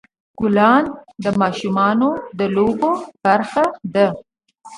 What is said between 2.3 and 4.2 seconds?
د لوبو برخه وي.